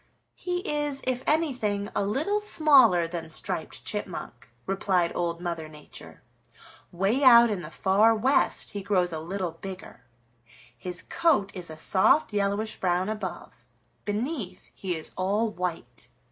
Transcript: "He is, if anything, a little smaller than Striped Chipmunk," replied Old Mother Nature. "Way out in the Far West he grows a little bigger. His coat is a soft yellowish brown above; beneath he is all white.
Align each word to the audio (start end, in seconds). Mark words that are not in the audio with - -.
"He 0.33 0.67
is, 0.67 1.03
if 1.05 1.23
anything, 1.27 1.87
a 1.95 2.03
little 2.03 2.39
smaller 2.39 3.05
than 3.05 3.29
Striped 3.29 3.85
Chipmunk," 3.85 4.49
replied 4.65 5.11
Old 5.13 5.39
Mother 5.41 5.67
Nature. 5.67 6.23
"Way 6.91 7.23
out 7.23 7.51
in 7.51 7.61
the 7.61 7.69
Far 7.69 8.15
West 8.15 8.71
he 8.71 8.81
grows 8.81 9.13
a 9.13 9.19
little 9.19 9.51
bigger. 9.51 10.07
His 10.75 11.03
coat 11.03 11.51
is 11.53 11.69
a 11.69 11.77
soft 11.77 12.33
yellowish 12.33 12.79
brown 12.79 13.09
above; 13.09 13.67
beneath 14.03 14.71
he 14.73 14.95
is 14.95 15.11
all 15.17 15.51
white. 15.51 16.07